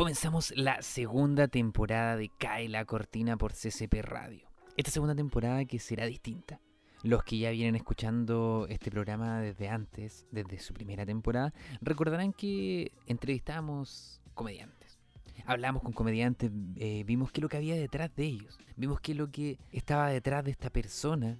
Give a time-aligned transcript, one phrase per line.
[0.00, 4.48] Comenzamos la segunda temporada de Cae la Cortina por CCP Radio.
[4.78, 6.58] Esta segunda temporada que será distinta.
[7.02, 11.52] Los que ya vienen escuchando este programa desde antes, desde su primera temporada,
[11.82, 14.98] recordarán que entrevistamos comediantes.
[15.44, 18.58] Hablamos con comediantes, eh, vimos qué es lo que había detrás de ellos.
[18.76, 21.36] Vimos qué es lo que estaba detrás de esta persona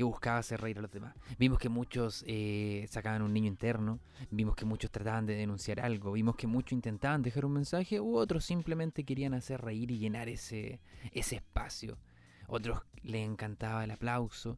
[0.00, 1.14] que buscaba hacer reír a los demás.
[1.38, 6.12] Vimos que muchos eh, sacaban un niño interno, vimos que muchos trataban de denunciar algo,
[6.12, 10.30] vimos que muchos intentaban dejar un mensaje u otros simplemente querían hacer reír y llenar
[10.30, 10.80] ese,
[11.12, 11.98] ese espacio.
[12.46, 14.56] Otros les encantaba el aplauso.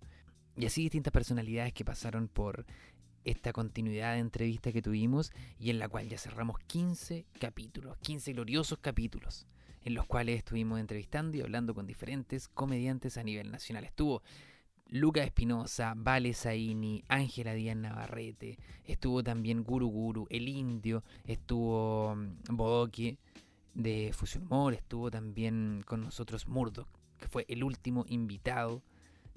[0.56, 2.64] Y así distintas personalidades que pasaron por
[3.24, 8.32] esta continuidad de entrevista que tuvimos y en la cual ya cerramos 15 capítulos, 15
[8.34, 9.48] gloriosos capítulos
[9.84, 13.82] en los cuales estuvimos entrevistando y hablando con diferentes comediantes a nivel nacional.
[13.82, 14.22] Estuvo
[14.92, 22.54] Luca Espinosa, Vale Zaini, Ángela Díaz Navarrete, estuvo también Guru Guru, El Indio, estuvo mm,
[22.54, 23.16] Bodoque
[23.72, 28.82] de Fusion Humor, estuvo también con nosotros Murdoch, que fue el último invitado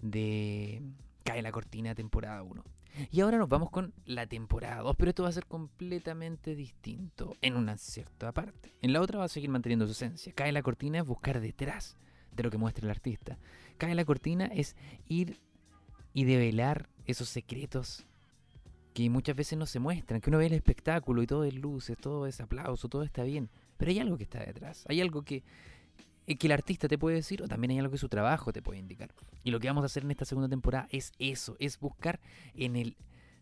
[0.01, 0.81] de
[1.23, 2.61] Cae la Cortina temporada 1.
[3.09, 7.37] Y ahora nos vamos con la temporada 2, pero esto va a ser completamente distinto
[7.41, 8.73] en una cierta parte.
[8.81, 10.33] En la otra va a seguir manteniendo su esencia.
[10.33, 11.95] Cae la Cortina es buscar detrás
[12.35, 13.37] de lo que muestra el artista.
[13.77, 14.75] Cae la Cortina es
[15.07, 15.39] ir
[16.13, 18.05] y develar esos secretos
[18.93, 21.97] que muchas veces no se muestran, que uno ve el espectáculo y todo es luces,
[21.97, 25.43] todo es aplauso, todo está bien, pero hay algo que está detrás, hay algo que,
[26.27, 28.61] eh, que el artista te puede decir o también hay algo que su trabajo te
[28.61, 29.13] puede indicar.
[29.43, 32.21] Y lo que vamos a hacer en esta segunda temporada es eso, es buscar
[32.53, 32.95] en el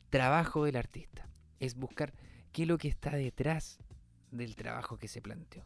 [0.09, 2.13] trabajo del artista, es buscar
[2.51, 3.77] qué es lo que está detrás
[4.31, 5.63] del trabajo que se planteó.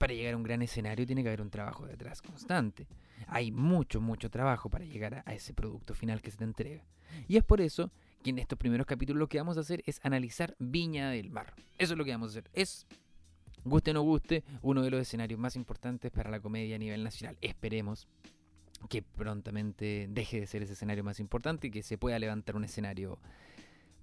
[0.00, 2.86] Para llegar a un gran escenario tiene que haber un trabajo detrás constante.
[3.26, 6.82] Hay mucho, mucho trabajo para llegar a ese producto final que se te entrega.
[7.28, 10.00] Y es por eso que en estos primeros capítulos lo que vamos a hacer es
[10.02, 11.52] analizar Viña del Mar.
[11.76, 12.50] Eso es lo que vamos a hacer.
[12.54, 12.86] Es,
[13.62, 17.04] guste o no guste, uno de los escenarios más importantes para la comedia a nivel
[17.04, 17.36] nacional.
[17.42, 18.08] Esperemos
[18.88, 22.64] que prontamente deje de ser ese escenario más importante y que se pueda levantar un
[22.64, 23.18] escenario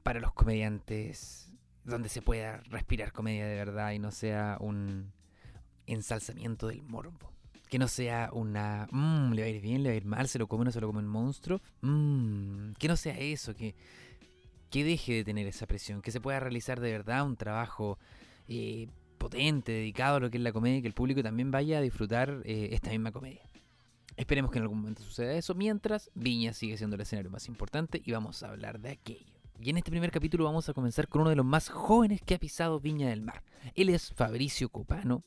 [0.04, 1.52] para los comediantes
[1.86, 5.17] donde se pueda respirar comedia de verdad y no sea un
[5.88, 7.32] ensalzamiento del morbo.
[7.70, 10.28] Que no sea una, mmm, le va a ir bien, le va a ir mal,
[10.30, 11.62] se lo come o no se lo come un monstruo.
[11.82, 13.76] Mmm, que no sea eso, que,
[14.70, 17.98] que deje de tener esa presión, que se pueda realizar de verdad un trabajo
[18.48, 18.88] eh,
[19.18, 21.82] potente, dedicado a lo que es la comedia y que el público también vaya a
[21.82, 23.42] disfrutar eh, esta misma comedia.
[24.16, 28.02] Esperemos que en algún momento suceda eso, mientras Viña sigue siendo el escenario más importante
[28.04, 29.34] y vamos a hablar de aquello.
[29.60, 32.36] Y en este primer capítulo vamos a comenzar con uno de los más jóvenes que
[32.36, 33.44] ha pisado Viña del Mar.
[33.76, 35.24] Él es Fabricio Copano,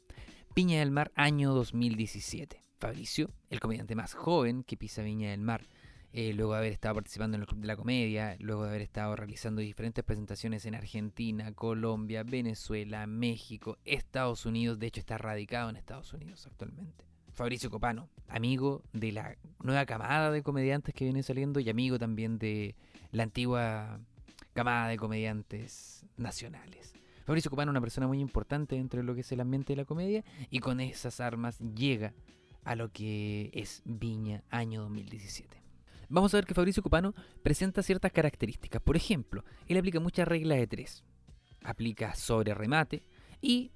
[0.53, 2.65] Viña del Mar, año 2017.
[2.77, 5.69] Fabricio, el comediante más joven que pisa Viña del Mar,
[6.12, 8.83] eh, luego de haber estado participando en el Club de la Comedia, luego de haber
[8.83, 15.71] estado realizando diferentes presentaciones en Argentina, Colombia, Venezuela, México, Estados Unidos, de hecho está radicado
[15.71, 17.05] en Estados Unidos actualmente.
[17.32, 22.38] Fabricio Copano, amigo de la nueva camada de comediantes que viene saliendo y amigo también
[22.38, 22.75] de
[23.12, 24.00] la antigua
[24.53, 27.00] camada de comediantes nacionales.
[27.30, 29.76] Fabricio Copano es una persona muy importante dentro de lo que es el ambiente de
[29.76, 32.12] la comedia y con esas armas llega
[32.64, 35.62] a lo que es Viña año 2017.
[36.08, 37.14] Vamos a ver que Fabricio Copano
[37.44, 38.82] presenta ciertas características.
[38.82, 41.04] Por ejemplo, él aplica muchas reglas de tres.
[41.62, 43.04] Aplica sobre remate
[43.40, 43.70] y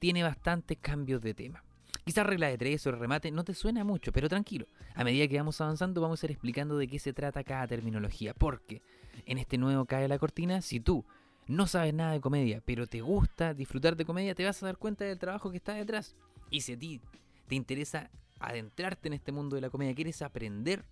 [0.00, 1.62] tiene bastantes cambios de tema.
[2.04, 4.66] Quizás regla de tres sobre remate no te suena mucho, pero tranquilo.
[4.96, 8.34] A medida que vamos avanzando vamos a ir explicando de qué se trata cada terminología.
[8.34, 8.82] Porque
[9.24, 11.06] en este nuevo Cae la Cortina, si tú
[11.46, 14.76] no sabes nada de comedia, pero te gusta disfrutar de comedia, te vas a dar
[14.76, 16.14] cuenta del trabajo que está detrás.
[16.50, 17.00] Y si a ti
[17.48, 20.84] te interesa adentrarte en este mundo de la comedia, quieres aprender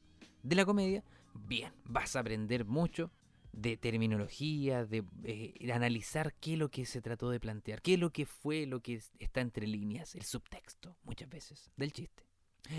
[0.43, 3.11] de la comedia, bien, vas a aprender mucho
[3.53, 8.01] de terminología, de, eh, analizar qué es lo que se trató de plantear, qué es
[8.01, 12.25] lo que fue lo que está entre líneas, el subtexto, muchas veces, del chiste.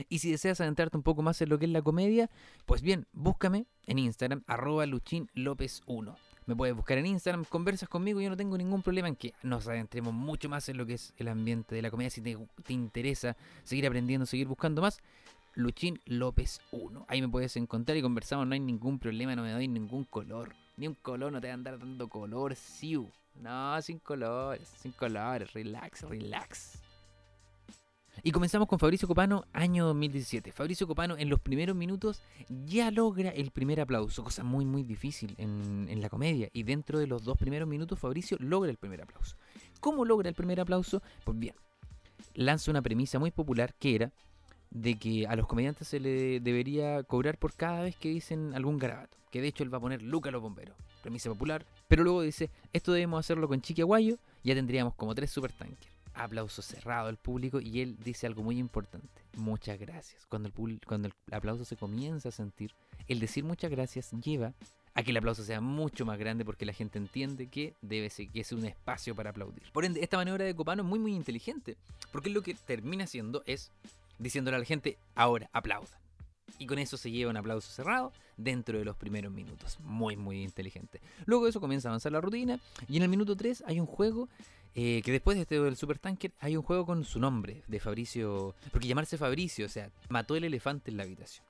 [0.07, 2.29] Y si deseas adentrarte un poco más en lo que es la comedia,
[2.65, 6.15] pues bien, búscame en Instagram, arroba luchinlopez1.
[6.47, 9.67] Me puedes buscar en Instagram, conversas conmigo, yo no tengo ningún problema en que nos
[9.67, 12.09] adentremos mucho más en lo que es el ambiente de la comedia.
[12.09, 12.35] Si te,
[12.73, 14.99] interesa seguir aprendiendo, seguir buscando más,
[15.53, 17.05] Luchín López 1.
[17.07, 20.55] Ahí me puedes encontrar y conversamos, no hay ningún problema, no me doy ningún color.
[20.77, 23.07] Ni un color, no te va a andar dando color, siu.
[23.35, 26.81] No, sin colores, sin colores, relax, relax.
[28.23, 30.51] Y comenzamos con Fabricio Copano, año 2017.
[30.51, 32.21] Fabricio Copano en los primeros minutos
[32.67, 36.49] ya logra el primer aplauso, cosa muy muy difícil en, la comedia.
[36.53, 39.37] Y dentro de los dos primeros minutos Fabricio logra el primer aplauso.
[39.79, 41.01] ¿Cómo logra el primer aplauso?
[41.23, 41.55] Pues bien,
[42.35, 44.11] lanza una premisa muy popular que era
[44.69, 48.77] de que a los comediantes se le debería cobrar por cada vez que dicen algún
[48.77, 49.17] garabato.
[49.31, 50.75] Que de hecho él va a poner Luca los bomberos.
[51.01, 51.65] Premisa popular.
[51.87, 55.90] Pero luego dice, esto debemos hacerlo con Chiqui Aguayo, ya tendríamos como tres supertanques.
[56.13, 59.21] Aplauso cerrado del público y él dice algo muy importante.
[59.37, 60.25] Muchas gracias.
[60.27, 62.73] Cuando el, cuando el aplauso se comienza a sentir,
[63.07, 64.53] el decir muchas gracias lleva
[64.93, 68.29] a que el aplauso sea mucho más grande porque la gente entiende que debe ser,
[68.29, 69.63] que es un espacio para aplaudir.
[69.71, 71.77] Por ende, esta maniobra de Copano es muy muy inteligente,
[72.11, 73.71] porque lo que termina haciendo es
[74.19, 75.99] diciéndole a la gente, ahora aplaudan.
[76.59, 79.79] Y con eso se lleva un aplauso cerrado dentro de los primeros minutos.
[79.79, 81.01] Muy, muy inteligente.
[81.25, 82.59] Luego de eso comienza a avanzar la rutina.
[82.87, 84.29] Y en el minuto 3 hay un juego
[84.75, 87.79] eh, que después de este del Super Tanker hay un juego con su nombre, de
[87.79, 88.55] Fabricio.
[88.71, 91.45] Porque llamarse Fabricio, o sea, mató el elefante en la habitación.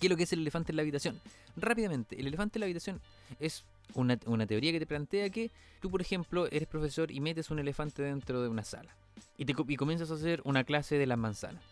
[0.00, 1.20] ¿Qué es lo que es el elefante en la habitación?
[1.56, 3.00] Rápidamente, el elefante en la habitación
[3.38, 3.64] es
[3.94, 8.02] una, teoría que te plantea que tú, por ejemplo, eres profesor y metes un elefante
[8.02, 8.96] dentro de una sala
[9.36, 11.62] y, te, y comienzas a hacer una clase de las manzanas.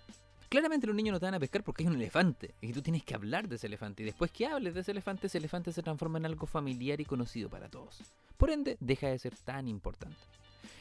[0.49, 3.03] Claramente los niños no te van a pescar porque es un elefante y tú tienes
[3.03, 5.83] que hablar de ese elefante y después que hables de ese elefante, ese elefante se
[5.83, 7.99] transforma en algo familiar y conocido para todos.
[8.37, 10.19] Por ende, deja de ser tan importante.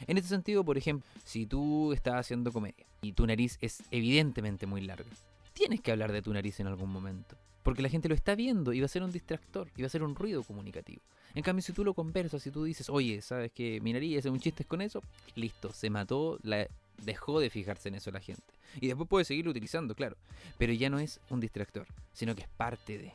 [0.06, 4.66] En este sentido, por ejemplo, si tú estás haciendo comedia y tu nariz es evidentemente
[4.66, 5.10] muy larga,
[5.52, 7.36] tienes que hablar de tu nariz en algún momento.
[7.62, 9.90] Porque la gente lo está viendo y va a ser un distractor y va a
[9.90, 11.00] ser un ruido comunicativo.
[11.34, 14.26] En cambio, si tú lo conversas, si tú dices, oye, ¿sabes que mi nariz es
[14.26, 15.00] un chiste con eso?
[15.36, 16.66] Listo, se mató, la,
[17.04, 18.42] dejó de fijarse en eso la gente.
[18.80, 20.16] Y después puede seguirlo utilizando, claro.
[20.58, 23.12] Pero ya no es un distractor, sino que es parte de.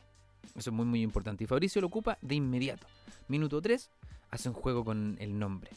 [0.56, 1.44] Eso es muy, muy importante.
[1.44, 2.86] Y Fabricio lo ocupa de inmediato.
[3.28, 3.90] Minuto 3,
[4.30, 5.70] hace un juego con el nombre.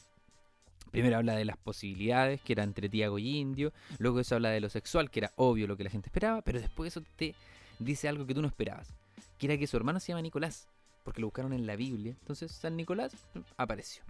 [0.91, 3.71] Primero habla de las posibilidades, que era entre Tiago y Indio.
[3.97, 6.41] Luego eso habla de lo sexual, que era obvio lo que la gente esperaba.
[6.41, 7.33] Pero después eso te
[7.79, 8.93] dice algo que tú no esperabas.
[9.37, 10.67] Que era que su hermano se llama Nicolás.
[11.03, 12.15] Porque lo buscaron en la Biblia.
[12.19, 13.13] Entonces San Nicolás
[13.57, 14.03] apareció.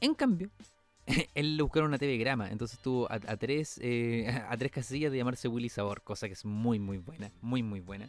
[0.00, 0.50] En cambio,
[1.34, 2.50] él le buscaron una TV grama.
[2.50, 6.02] Entonces tuvo a, tres, eh, a tres casillas de llamarse Willy Sabor.
[6.02, 7.32] Cosa que es muy, muy buena.
[7.42, 8.08] Muy, muy buena.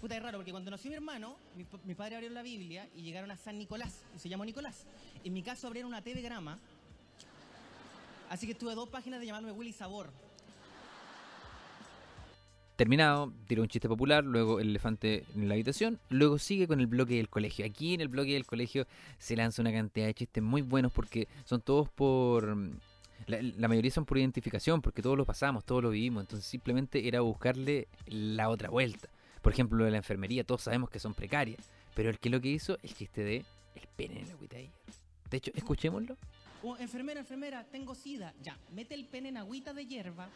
[0.00, 1.36] Puta, es raro, porque cuando nació mi hermano,
[1.84, 4.84] mi, padre abrió la Biblia y llegaron a San Nicolás, y se llamó Nicolás.
[5.24, 6.58] En mi caso abrieron una TV grama
[8.28, 10.10] Así que tuve dos páginas de llamarme Willy Sabor.
[12.76, 16.86] Terminado, tiró un chiste popular, luego el elefante en la habitación, luego sigue con el
[16.86, 17.64] bloque del colegio.
[17.64, 18.86] Aquí en el bloque del colegio
[19.18, 22.56] se lanza una cantidad de chistes muy buenos porque son todos por...
[23.26, 27.08] La, la, mayoría son por identificación, porque todos lo pasamos, todos lo vivimos, entonces simplemente
[27.08, 29.08] era buscarle la otra vuelta.
[29.40, 32.42] Por ejemplo, lo de la enfermería, todos sabemos que son precarias, pero el que lo
[32.42, 33.36] que hizo, el chiste de
[33.74, 34.70] el pene en la agüita de
[35.30, 36.16] De hecho, escuchémoslo.
[36.62, 38.34] Oh, enfermera, enfermera, tengo sida.
[38.42, 40.28] Ya, mete el pene en agüita de hierba.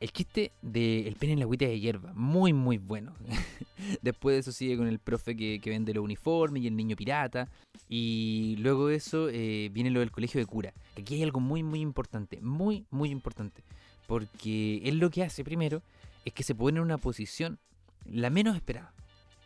[0.00, 3.14] El chiste del el pene en la agüita de hierba, muy muy bueno.
[4.02, 7.48] Después de eso sigue con el profe que, vende los uniformes y el niño pirata.
[7.88, 10.72] Y luego de eso eh, viene lo del colegio de cura.
[10.98, 13.62] Aquí hay algo muy muy importante, muy muy importante.
[14.06, 15.82] Porque él lo que hace primero
[16.24, 17.58] es que se pone en una posición
[18.04, 18.92] la menos esperada.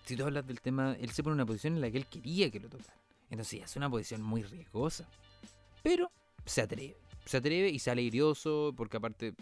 [0.04, 2.06] Si tú hablas del tema, él se pone en una posición en la que él
[2.06, 2.97] quería que lo tocara.
[3.30, 5.08] Entonces es una posición muy riesgosa.
[5.82, 6.10] Pero
[6.44, 6.96] se atreve.
[7.24, 9.34] Se atreve y sale irioso porque aparte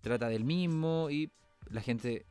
[0.00, 1.30] trata del mismo y
[1.70, 2.26] la gente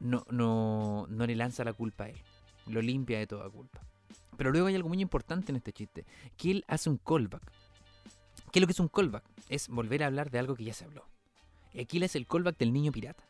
[0.00, 2.18] no, no, no le lanza la culpa a él.
[2.66, 3.82] Lo limpia de toda culpa.
[4.36, 6.06] Pero luego hay algo muy importante en este chiste,
[6.36, 7.42] que él hace un callback.
[8.52, 9.24] ¿Qué es lo que es un callback?
[9.48, 11.04] Es volver a hablar de algo que ya se habló.
[11.78, 13.28] Aquí es el callback del niño pirata.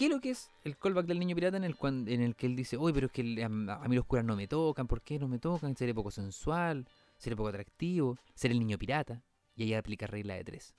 [0.00, 2.46] ¿Qué es lo que es el callback del niño pirata en el, en el que
[2.46, 5.18] él dice, uy, pero es que a, mí los curas no me tocan, ¿por qué
[5.18, 5.76] no me tocan?
[5.76, 6.88] Seré poco sensual,
[7.18, 9.22] seré poco atractivo, seré el niño pirata.
[9.54, 10.74] Y ahí aplica regla de tres.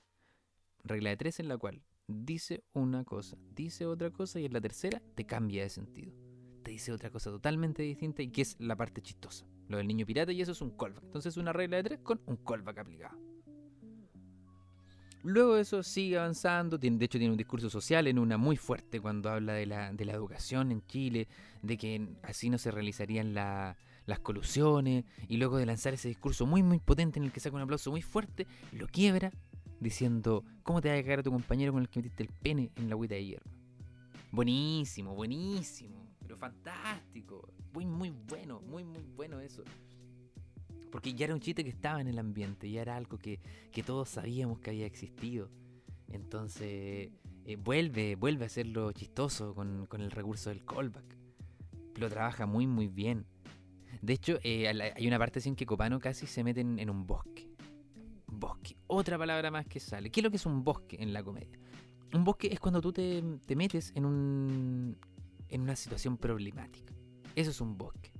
[0.82, 4.60] Regla de tres en la cual dice una cosa, dice otra cosa y en la
[4.60, 6.12] tercera te cambia de sentido.
[6.64, 9.46] Te dice otra cosa totalmente distinta y que es la parte chistosa.
[9.68, 11.04] Lo del niño pirata y eso es un callback.
[11.04, 13.31] Entonces una regla de tres con un callback aplicado.
[15.24, 19.00] Luego de eso sigue avanzando, de hecho tiene un discurso social en una muy fuerte
[19.00, 21.28] cuando habla de la, de la educación en Chile,
[21.62, 23.76] de que así no se realizarían las
[24.22, 27.62] colusiones, y luego de lanzar ese discurso muy muy potente en el que saca un
[27.62, 29.30] aplauso muy fuerte, lo quiebra
[29.78, 32.72] diciendo, ¿cómo te va a cagar a tu compañero con el que metiste el pene
[32.74, 33.50] en la agüita de hierro?
[34.32, 39.62] Buenísimo, buenísimo, pero fantástico, muy muy bueno, muy muy bueno eso.
[40.92, 43.40] Porque ya era un chiste que estaba en el ambiente, ya era algo que,
[43.84, 45.48] todos sabíamos que había existido.
[46.08, 47.10] Entonces,
[47.46, 51.16] eh, vuelve, vuelve a hacerlo chistoso con, el recurso del callback.
[51.98, 53.24] Lo trabaja muy, muy bien.
[54.02, 57.48] De hecho, eh, hay una parte en que Copano casi se mete en, un bosque.
[58.26, 58.76] Bosque.
[58.86, 60.10] Otra palabra más que sale.
[60.10, 61.58] ¿Qué es lo que es un bosque en la comedia?
[62.12, 64.98] Un bosque es cuando tú te, te metes en, un,
[65.48, 66.92] en una situación problemática.
[67.34, 68.12] Eso es un bosque.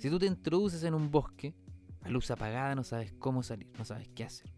[0.00, 1.52] Si tú te introduces en un bosque,
[2.02, 4.52] a luz apagada no sabes cómo salir, no sabes qué hacer.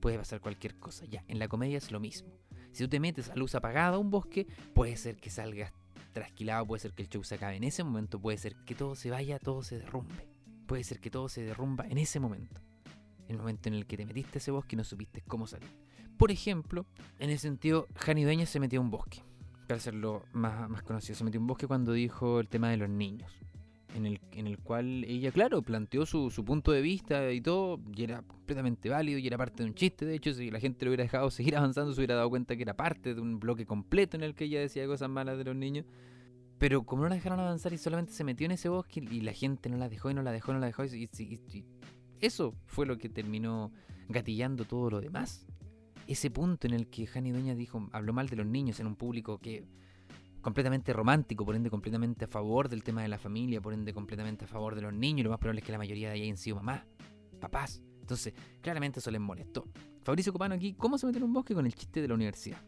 [0.00, 2.30] Puede pasar cualquier cosa, ya, en la comedia es lo mismo.
[2.72, 5.72] Si tú te metes a luz apagada a un bosque, puede ser que salgas
[6.12, 8.94] trasquilado, puede ser que el show se acabe en ese momento, puede ser que todo
[8.94, 10.28] se vaya, todo se derrumbe.
[10.66, 12.62] Puede ser que todo se derrumba en ese momento.
[13.28, 15.68] El momento en el que te metiste a ese bosque y no supiste cómo salir.
[16.16, 16.86] Por ejemplo,
[17.18, 19.22] en ese sentido, Jani Dueña se metió a un bosque.
[19.66, 22.76] Para hacerlo más, más conocido, se metió a un bosque cuando dijo el tema de
[22.76, 23.30] los niños.
[23.94, 27.80] En el, en el cual ella, claro, planteó su, su punto de vista y todo,
[27.96, 30.04] y era completamente válido, y era parte de un chiste.
[30.04, 32.62] De hecho, si la gente lo hubiera dejado seguir avanzando, se hubiera dado cuenta que
[32.62, 35.54] era parte de un bloque completo en el que ella decía cosas malas de los
[35.54, 35.86] niños.
[36.58, 39.32] Pero como no la dejaron avanzar y solamente se metió en ese bosque y la
[39.32, 41.64] gente no la dejó y no la dejó, no la dejó, y, y- y-
[42.20, 43.70] eso fue lo que terminó
[44.08, 45.46] gatillando todo lo demás.
[46.08, 48.96] Ese punto en el que Jani Dueña dijo, habló mal de los niños en un
[48.96, 49.64] público que
[50.44, 54.44] completamente romántico, por ende completamente a favor del tema de la familia, por ende completamente
[54.44, 56.22] a favor de los niños, y lo más probable es que la mayoría de ahí
[56.22, 56.82] hayan sido mamás,
[57.40, 57.82] papás.
[58.00, 59.66] Entonces, claramente eso les molestó.
[60.02, 62.58] Fabricio Copano aquí, ¿cómo se metió en un bosque con el chiste de la universidad?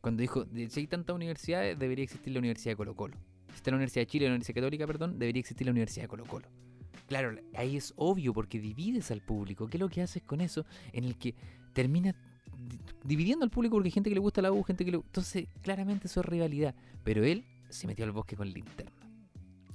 [0.00, 3.18] Cuando dijo, si hay tantas universidades, debería existir la Universidad de Colo Colo.
[3.50, 6.08] Si está la Universidad de Chile, la Universidad Católica, perdón, debería existir la Universidad de
[6.08, 6.48] Colo Colo.
[7.06, 9.66] Claro, ahí es obvio porque divides al público.
[9.66, 10.64] ¿Qué es lo que haces con eso?
[10.92, 11.34] En el que
[11.72, 12.18] termina di-
[13.04, 14.98] dividiendo al público porque hay gente que le gusta la U, gente que le...
[14.98, 16.74] Entonces, claramente eso es rivalidad.
[17.04, 18.92] Pero él se metió al bosque con linterna.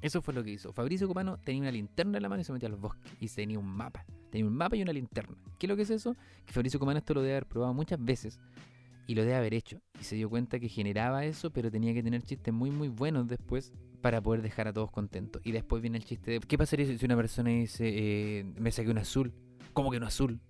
[0.02, 0.74] Eso fue lo que hizo.
[0.74, 3.10] Fabricio Copano tenía una linterna en la mano y se metió al bosque.
[3.20, 4.06] Y tenía un mapa.
[4.30, 5.36] Tenía un mapa y una linterna.
[5.58, 6.16] ¿Qué es lo que es eso?
[6.46, 8.40] Que Fabricio Copano esto lo debe haber probado muchas veces.
[9.08, 9.82] Y lo debe haber hecho.
[10.00, 13.28] Y se dio cuenta que generaba eso, pero tenía que tener chistes muy, muy buenos
[13.28, 13.72] después
[14.02, 15.42] para poder dejar a todos contentos.
[15.46, 18.90] Y después viene el chiste de, ¿qué pasaría si una persona dice, eh, me saqué
[18.90, 19.34] un azul?
[19.72, 20.42] ¿Cómo que un azul?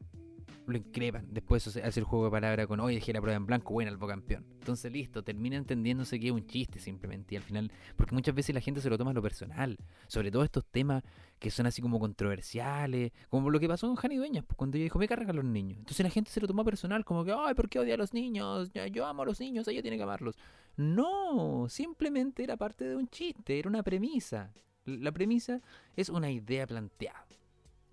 [0.66, 1.28] Lo increpan.
[1.30, 4.00] Después hace el juego de palabras con, oye, dejé la prueba en blanco, bueno, el
[4.00, 4.46] campeón.
[4.60, 7.36] Entonces, listo, termina entendiéndose que es un chiste simplemente.
[7.36, 9.78] Y al final, porque muchas veces la gente se lo toma a lo personal.
[10.08, 11.04] Sobre todo estos temas
[11.40, 13.12] que son así como controversiales.
[13.30, 15.80] Como lo que pasó con Jani Dueñas, pues, cuando ella dijo, me cargan los niños.
[15.80, 18.14] Entonces la gente se lo tomó personal, como que, ay, ¿por qué odia a los
[18.14, 18.72] niños?
[18.74, 20.38] Ya, Yo amo a los niños, ella tiene que amarlos.
[20.78, 24.54] No, simplemente era parte de un chiste, era una premisa.
[24.86, 25.62] La premisa
[25.96, 27.28] es una idea planteada,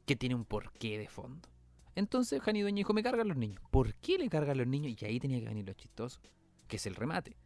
[0.06, 1.48] que tiene un porqué de fondo.
[1.94, 3.60] Entonces Jani Dueña dijo, me cargan los niños.
[3.70, 4.94] ¿Por qué le cargan los niños?
[5.00, 6.20] Y ahí tenía que venir lo chistoso,
[6.68, 7.36] que es el remate.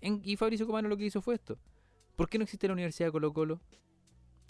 [0.00, 1.58] En- y Fabricio Comano lo que hizo fue esto.
[2.16, 3.60] ¿Por qué no existe la Universidad de Colo Colo?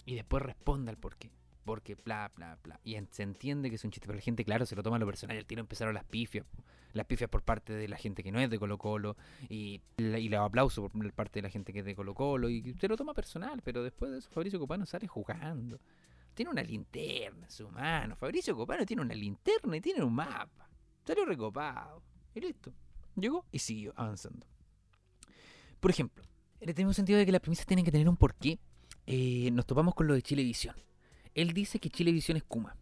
[0.05, 1.31] Y después responda al por qué.
[1.63, 2.79] Porque bla, bla, bla.
[2.83, 4.95] Y en- se entiende que es un chiste, pero la gente, claro, se lo toma
[4.95, 5.37] a lo personal.
[5.37, 6.45] Al tiro empezaron las pifias.
[6.93, 9.15] Las pifias por parte de la gente que no es de Colo Colo.
[9.49, 12.49] Y, la- y los aplausos por parte de la gente que es de Colo Colo.
[12.49, 15.79] Y se lo toma personal, pero después de eso Fabricio Copano sale jugando.
[16.33, 18.15] Tiene una linterna en su mano.
[18.15, 20.69] Fabricio Copano tiene una linterna y tiene un mapa.
[21.05, 22.03] Salió recopado.
[22.33, 22.73] Y listo.
[23.15, 24.47] Llegó y siguió avanzando.
[25.79, 26.23] Por ejemplo,
[26.59, 28.59] en el mismo sentido de que las premisas tienen que tener un porqué,
[29.05, 30.75] eh, nos topamos con lo de Chilevisión.
[31.33, 32.75] Él dice que Chilevisión es Kuma.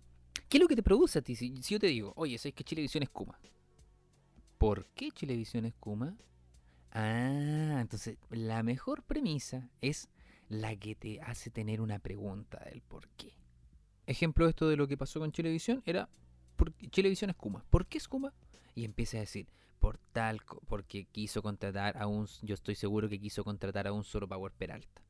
[0.47, 1.35] ¿Qué es lo que te produce a ti?
[1.35, 3.39] Si, si yo te digo, oye, ¿sabes que Chilevisión es Kuma?
[4.57, 6.17] ¿Por qué Chilevisión es Kuma?
[6.91, 10.09] Ah, entonces la mejor premisa es
[10.49, 13.38] la que te hace tener una pregunta del por qué.
[14.09, 16.09] Ejemplo de esto de lo que pasó con Chilevisión era,
[16.55, 17.63] ¿por qué Chilevisión es Kuma?
[17.69, 18.33] ¿Por qué es Kuma?
[18.73, 19.45] Y empieza a decir,
[19.79, 24.03] por tal, porque quiso contratar a un, yo estoy seguro que quiso contratar a un
[24.03, 25.03] solo Power Peralta.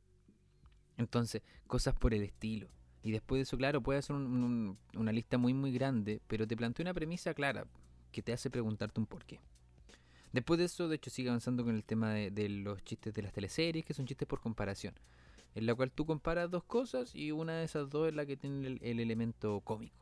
[0.98, 2.68] Entonces, cosas por el estilo.
[3.02, 6.46] Y después de eso, claro, puede ser un- un- una lista muy, muy grande, pero
[6.46, 7.66] te plantea una premisa clara
[8.12, 9.40] que te hace preguntarte un porqué.
[10.34, 13.22] Después de eso, de hecho, sigue avanzando con el tema de, de los chistes de
[13.22, 14.94] las teleseries, que son chistes por comparación,
[15.56, 18.38] en la cual tú comparas dos cosas y una de esas dos es la que
[18.38, 19.96] tiene el, el elemento cómico.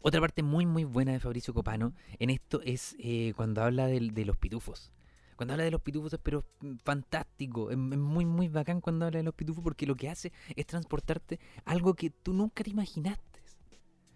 [0.00, 4.24] Otra parte muy, muy buena de Fabricio Copano en esto es eh, cuando habla de
[4.24, 4.92] los pitufos.
[5.36, 9.24] Cuando habla de los pitufos, pero mm, fantástico, es muy, muy bacán cuando habla de
[9.24, 13.40] los pitufos porque lo que hace es transportarte algo que tú nunca te imaginaste.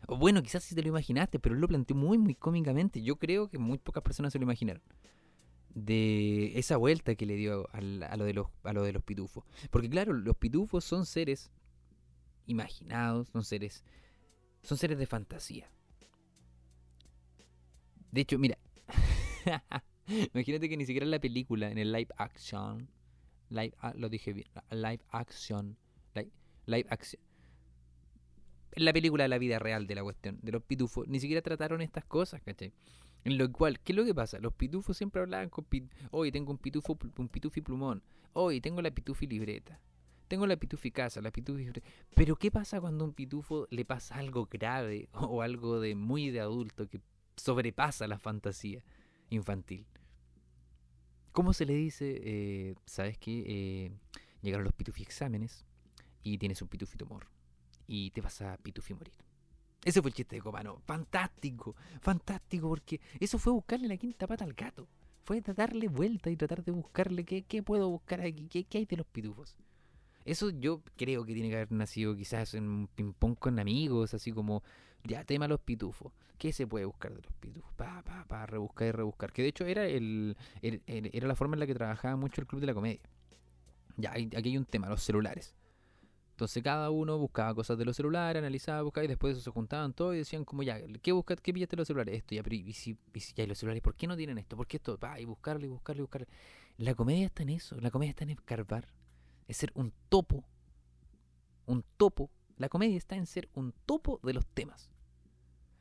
[0.06, 3.02] O bueno, quizás sí te lo imaginaste, pero él lo planteó muy, muy cómicamente.
[3.02, 4.82] Yo creo que muy pocas personas se lo imaginaron.
[5.74, 9.44] De esa vuelta que le dio a, lo de los, a lo de los pitufos.
[9.70, 11.50] Porque claro, los pitufos son seres
[12.46, 13.84] imaginados, son seres,
[14.62, 15.70] son seres de fantasía.
[18.10, 18.58] De hecho, mira,
[20.34, 22.88] imagínate que ni siquiera en la película, en el live action,
[23.50, 25.76] live, lo dije bien, live action,
[26.14, 26.30] live,
[26.66, 27.20] live action,
[28.72, 31.42] en la película de la vida real de la cuestión, de los pitufos, ni siquiera
[31.42, 32.72] trataron estas cosas, ¿cachai?
[33.28, 34.38] En lo cual, ¿qué es lo que pasa?
[34.38, 38.80] Los pitufos siempre hablaban con pit hoy tengo un pitufo, un pitufi plumón, hoy tengo
[38.80, 39.78] la pitufi libreta,
[40.28, 41.66] tengo la pitufi casa, la pitufi...
[41.66, 41.82] fre-".
[42.14, 46.30] Pero ¿qué pasa cuando a un pitufo le pasa algo grave o algo de muy
[46.30, 47.02] de adulto que
[47.36, 48.82] sobrepasa la fantasía
[49.28, 49.84] infantil?
[51.32, 52.22] ¿Cómo se le dice?
[52.24, 53.44] eh, ¿Sabes qué?
[53.46, 53.90] Eh,
[54.40, 55.66] llegaron los pitufi exámenes
[56.22, 57.26] y tienes un pitufi tumor
[57.86, 59.27] y te vas a pitufi morir.
[59.84, 60.80] Ese fue el chiste de Copano.
[60.84, 64.86] Fantástico, fantástico, porque eso fue buscarle la quinta pata al gato.
[65.24, 69.06] Fue darle vuelta y tratar de buscarle qué, puedo buscar aquí, qué, hay de los
[69.06, 69.56] pitufos.
[70.24, 74.32] Eso yo creo que tiene que haber nacido quizás en un ping-pong con amigos, así
[74.32, 74.62] como,
[75.04, 76.12] ya, tema los pitufos.
[76.38, 77.72] ¿Qué se puede buscar de los pitufos?
[77.74, 79.32] Pa, pa, pa, rebuscar y rebuscar.
[79.32, 82.40] Que de hecho era, el, el- el- era la forma en la que trabajaba mucho
[82.40, 83.00] el Club de la Comedia.
[83.96, 85.54] Ya, aquí hay un tema, los celulares.
[86.38, 89.50] Entonces cada uno buscaba cosas de los celulares, analizaba, buscaba y después de eso se
[89.50, 91.40] juntaban todos y decían como ya, ¿qué buscas?
[91.40, 92.14] ¿Qué pillaste los celulares?
[92.14, 94.38] Esto, ya, pero y si, y si ya, ¿y los celulares, ¿por qué no tienen
[94.38, 94.56] esto?
[94.56, 94.96] ¿Por qué esto?
[95.02, 96.28] Va, y buscarle, y buscarle, y buscarle.
[96.76, 98.86] La comedia está en eso, la comedia está en escarbar,
[99.48, 100.44] es ser un topo,
[101.66, 102.30] un topo.
[102.56, 104.92] La comedia está en ser un topo de los temas.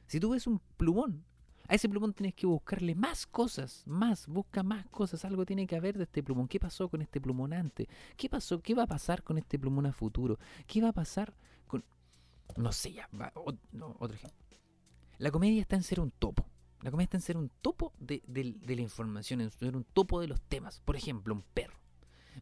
[0.08, 1.24] Si tú ves un plumón,
[1.68, 5.76] a ese plumón tienes que buscarle más cosas, más, busca más cosas, algo tiene que
[5.76, 6.48] haber de este plumón.
[6.48, 7.88] ¿Qué pasó con este plumón antes?
[8.16, 8.62] ¿Qué pasó?
[8.62, 10.40] ¿Qué va a pasar con este plumón a futuro?
[10.66, 11.36] ¿Qué va a pasar
[11.68, 11.84] con...
[12.56, 14.38] No sé, ya, no, otro ejemplo.
[15.18, 16.46] La comedia está en ser un topo.
[16.82, 18.22] La comedia está en ser un topo de
[18.66, 20.80] la información, en ser un topo de los temas.
[20.80, 21.78] Por ejemplo, un perro.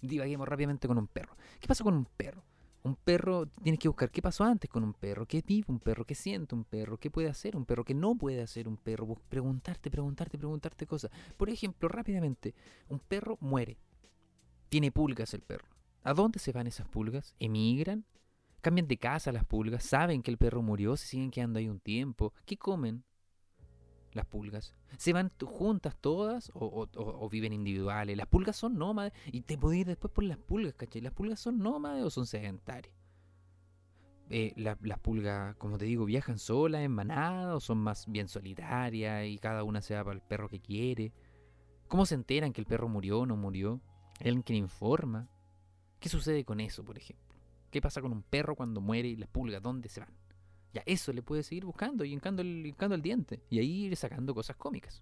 [0.02, 1.36] Divaguemos rápidamente con un perro.
[1.60, 2.44] ¿Qué pasó con un perro?
[2.86, 6.06] Un perro, tienes que buscar qué pasó antes con un perro, qué vive un perro,
[6.06, 9.16] qué siente un perro, qué puede hacer un perro, qué no puede hacer un perro.
[9.28, 11.10] Preguntarte, preguntarte, preguntarte cosas.
[11.36, 12.54] Por ejemplo, rápidamente,
[12.90, 13.80] un perro muere.
[14.70, 15.66] Tiene pulgas el perro.
[16.04, 17.34] ¿A dónde se van esas pulgas?
[17.40, 18.06] ¿Emigran?
[18.62, 19.84] ¿Cambian de casa las pulgas?
[19.84, 20.96] ¿Saben que el perro murió?
[20.96, 22.34] ¿Se siguen quedando ahí un tiempo?
[22.46, 23.04] ¿Qué comen
[24.16, 24.74] las pulgas?
[24.98, 28.16] ¿Se van juntas todas o, viven individuales?
[28.18, 31.02] Las pulgas son nómades y te podés ir después por las pulgas, ¿cachai?
[31.02, 32.94] ¿Las pulgas son nómades o son sedentarias?
[34.30, 38.28] Eh, la- las pulgas, como te digo, viajan solas en manada o son más bien
[38.28, 41.14] solitarias y cada una se va para el perro que quiere.
[41.88, 43.82] ¿Cómo se enteran que el perro murió o no murió?
[44.20, 45.30] ¿Hay alguien que le informa?
[46.00, 47.38] ¿Qué sucede con eso, por ejemplo?
[47.70, 49.62] ¿Qué pasa con un perro cuando muere y las pulgas?
[49.62, 50.10] ¿Dónde se van?
[50.76, 53.40] Ya eso le puedes seguir buscando y hincando el, hincando el diente.
[53.50, 55.02] Y ahí ir sacando cosas cómicas.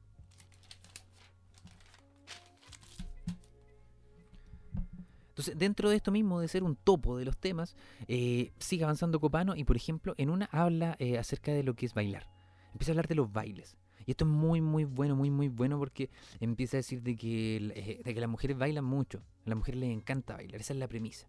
[5.30, 7.76] Entonces, dentro de esto mismo de ser un topo de los temas,
[8.08, 11.88] eh, sigue avanzando Copano y, por ejemplo, en una habla eh, acerca de lo que
[11.88, 12.30] es bailar.
[12.72, 13.76] Empieza a hablar de los bailes.
[14.06, 17.56] Y esto es muy, muy bueno, muy, muy bueno porque empieza a decir de que,
[17.56, 19.24] eh, de que las mujeres bailan mucho.
[19.48, 20.62] A las mujeres les encanta bailar.
[20.62, 21.28] Esa es la premisa.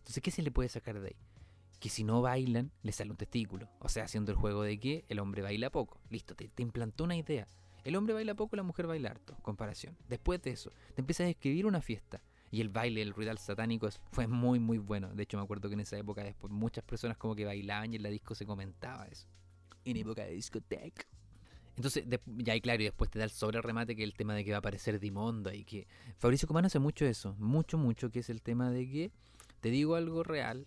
[0.00, 1.16] Entonces, ¿qué se le puede sacar de ahí?
[1.80, 3.68] Que si no bailan, les sale un testículo.
[3.80, 6.00] O sea, haciendo el juego de que el hombre baila poco.
[6.10, 7.46] Listo, te, te implantó una idea.
[7.84, 9.36] El hombre baila poco, la mujer baila harto.
[9.42, 9.96] Comparación.
[10.08, 12.20] Después de eso, te empiezas a describir una fiesta.
[12.50, 15.12] Y el baile, el ruidal satánico fue muy, muy bueno.
[15.14, 17.96] De hecho, me acuerdo que en esa época después muchas personas como que bailaban y
[17.96, 19.26] en la disco se comentaba eso.
[19.84, 21.04] En época de discoteca.
[21.76, 24.14] Entonces, de- ya y claro, y después te da el sobre remate que es el
[24.14, 25.86] tema de que va a aparecer Dimonda y que
[26.16, 29.10] Fabricio Comano hace mucho eso, mucho, mucho, que es el tema de que
[29.60, 30.66] te digo algo real,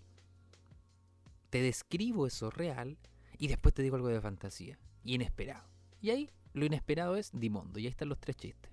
[1.50, 2.98] te describo eso real
[3.38, 5.68] y después te digo algo de fantasía, inesperado.
[6.02, 8.72] Y ahí lo inesperado es Dimondo, y ahí están los tres chistes.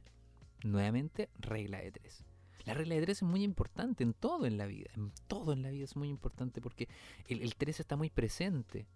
[0.64, 2.24] Nuevamente, regla de tres.
[2.64, 5.62] La regla de tres es muy importante en todo en la vida, en todo en
[5.62, 6.88] la vida es muy importante porque
[7.28, 8.86] el, el tres está muy presente,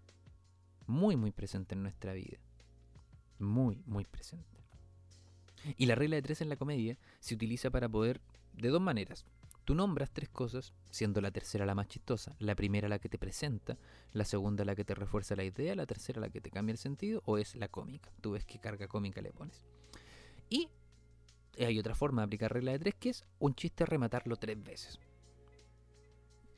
[0.87, 2.39] muy, muy presente en nuestra vida.
[3.39, 4.45] Muy, muy presente.
[5.77, 8.21] Y la regla de tres en la comedia se utiliza para poder,
[8.55, 9.25] de dos maneras.
[9.65, 13.19] Tú nombras tres cosas, siendo la tercera la más chistosa, la primera la que te
[13.19, 13.79] presenta,
[14.13, 16.79] la segunda la que te refuerza la idea, la tercera la que te cambia el
[16.79, 18.13] sentido, o es la cómica.
[18.21, 19.65] Tú ves qué carga cómica le pones.
[20.49, 20.69] Y
[21.59, 24.99] hay otra forma de aplicar regla de tres que es un chiste rematarlo tres veces.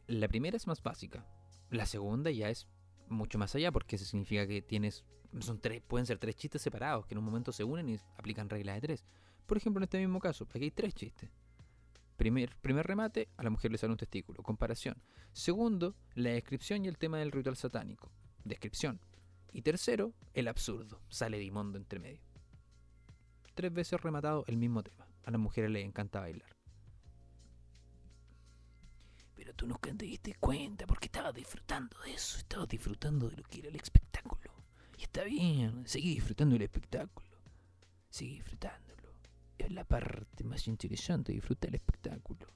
[0.06, 1.26] La primera es más básica.
[1.70, 2.66] La segunda ya es
[3.08, 5.04] mucho más allá porque eso significa que tienes
[5.40, 8.50] son tres pueden ser tres chistes separados que en un momento se unen y aplican
[8.50, 9.04] regla de tres.
[9.46, 11.30] Por ejemplo, en este mismo caso, aquí hay tres chistes.
[12.22, 14.94] Primer, primer remate, a la mujer le sale un testículo, comparación.
[15.32, 18.12] Segundo, la descripción y el tema del ritual satánico,
[18.44, 19.00] descripción.
[19.50, 22.22] Y tercero, el absurdo, sale Dimondo entre medio.
[23.54, 25.08] Tres veces rematado el mismo tema.
[25.24, 26.48] A las mujeres les encanta bailar.
[29.34, 33.42] Pero tú nunca te diste cuenta porque estabas disfrutando de eso, estabas disfrutando de lo
[33.42, 34.52] que era el espectáculo.
[34.96, 37.26] Y está bien, seguí disfrutando del espectáculo.
[38.10, 38.91] Sigue disfrutándolo.
[39.62, 42.48] Es la parte más interesante, disfrutar el espectáculo.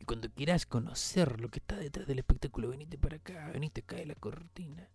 [0.00, 3.96] Y cuando quieras conocer lo que está detrás del espectáculo, venite para acá, venite acá
[3.96, 4.88] de la cortina.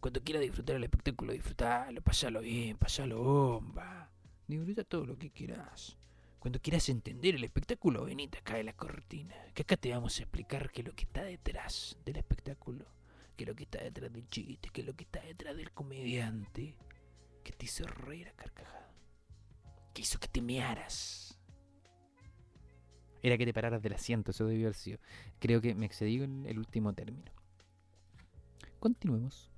[0.00, 4.10] Cuando quieras disfrutar el espectáculo, disfrutalo, pasalo bien, pasalo bomba.
[4.46, 5.96] Disfruta todo lo que quieras.
[6.38, 9.34] Cuando quieras entender el espectáculo, venite de la cortina.
[9.54, 12.84] Que acá te vamos a explicar qué es lo que está detrás del espectáculo.
[13.34, 15.72] Qué es lo que está detrás del chiste, qué es lo que está detrás del
[15.72, 16.76] comediante.
[17.42, 18.85] Que te hizo reír a carcajada.
[19.96, 21.38] Que hizo que te mearas.
[23.22, 24.98] Era que te pararas del asiento, eso debió haber sido.
[25.38, 27.32] Creo que me excedí en el último término.
[28.78, 29.50] Continuemos.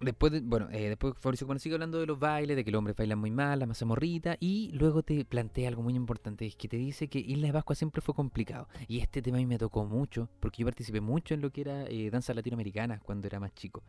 [0.00, 2.78] Después, de- bueno, eh, después Fabricio Copano sigue hablando de los bailes, de que los
[2.80, 6.56] hombres bailan muy mal, la masa morrita, y luego te plantea algo muy importante, es
[6.56, 8.68] que te dice que Isla de Pascua siempre fue complicado.
[8.86, 11.62] Y este tema a mí me tocó mucho, porque yo participé mucho en lo que
[11.62, 13.82] era eh, danza latinoamericana cuando era más chico.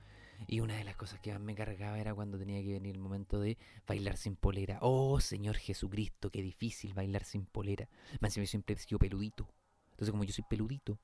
[0.48, 3.02] Y una de las cosas que más me cargaba era cuando tenía que venir el
[3.02, 4.80] momento de bailar sin polera.
[4.82, 7.89] Oh, Señor Jesucristo, qué difícil bailar sin polera.
[8.19, 9.48] Más encima yo siempre he sido peludito.
[9.91, 11.00] Entonces, como yo soy peludito,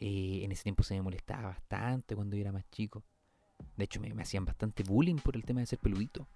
[0.00, 3.04] eh, en ese tiempo se me molestaba bastante cuando yo era más chico.
[3.76, 6.28] De hecho, me, me hacían bastante bullying por el tema de ser peludito.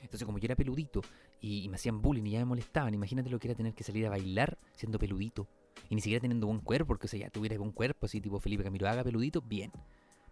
[0.00, 1.00] Entonces, como yo era peludito
[1.40, 3.84] y, y me hacían bullying y ya me molestaban, imagínate lo que era tener que
[3.84, 5.48] salir a bailar siendo peludito.
[5.88, 8.40] Y ni siquiera teniendo buen cuerpo, porque o sea, ya tuviera buen cuerpo, así tipo
[8.40, 9.72] Felipe Camiroaga peludito, bien.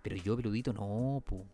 [0.05, 1.47] Pero yo peludito no, pu.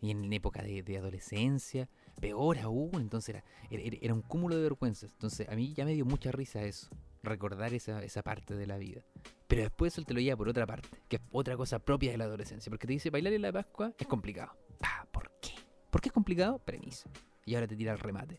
[0.00, 1.88] Y en época de, adolescencia,
[2.20, 5.10] peor aún, entonces era, era, un cúmulo de vergüenzas.
[5.10, 6.88] Entonces a mí ya me dio mucha risa eso,
[7.24, 9.02] recordar esa, esa parte de la vida.
[9.48, 12.18] Pero después él te lo lleva por otra parte, que es otra cosa propia de
[12.18, 12.70] la adolescencia.
[12.70, 14.52] Porque te dice, bailar en la Pascua es complicado.
[15.10, 15.54] ¿por qué?
[15.90, 16.60] ¿Por qué es complicado?
[16.60, 17.10] Premisa.
[17.44, 18.38] Y ahora te tira el remate.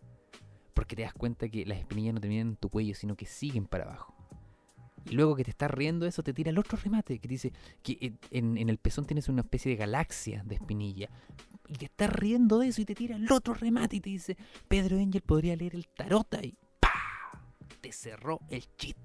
[0.74, 3.66] Porque te das cuenta que las espinillas no terminan en tu cuello, sino que siguen
[3.66, 4.17] para abajo.
[5.10, 7.98] Y luego que te estás riendo eso, te tira el otro remate, que dice que
[8.02, 11.10] eh, en, el pezón tienes una especie de galaxia de espinilla.
[11.68, 14.38] Y te estás riendo de eso y te tira el otro remate y te dice,
[14.68, 16.58] Pedro Angel podría leer el tarot ahí.
[16.80, 17.42] ¡Pah!
[17.82, 19.02] Te cerró el chiste.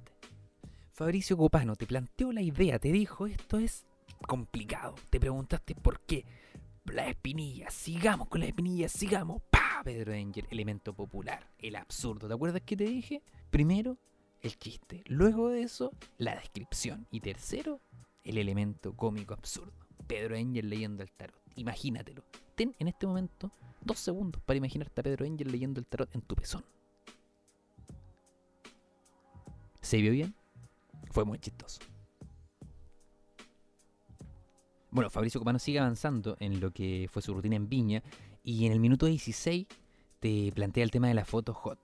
[0.92, 3.86] Fabricio Copano te planteó la idea, te dijo, esto es
[4.26, 4.94] complicado.
[5.10, 6.24] Te preguntaste por qué.
[6.86, 9.40] La espinilla, sigamos con la espinilla, sigamos.
[9.50, 9.82] ¡Pah!
[9.84, 12.28] Pedro Angel, elemento popular, el absurdo.
[12.28, 13.22] ¿Te acuerdas que te dije?
[13.50, 13.98] Primero,
[14.42, 15.02] el chiste.
[15.06, 17.06] Luego de eso, la descripción.
[17.10, 17.80] Y tercero,
[18.24, 19.72] el elemento cómico absurdo.
[20.06, 21.40] Pedro Angel leyendo el tarot.
[21.56, 22.24] Imagínatelo.
[22.54, 23.50] Ten en este momento
[23.80, 26.64] dos segundos para imaginarte a Pedro Angel leyendo el tarot en tu pezón.
[29.80, 30.34] ¿Se vio bien?
[31.10, 31.80] Fue muy chistoso.
[34.90, 38.02] Bueno, Fabricio Copano sigue avanzando en lo que fue su rutina en Viña
[38.44, 39.66] y en el minuto 16
[40.20, 41.78] te plantea el tema de la foto hot.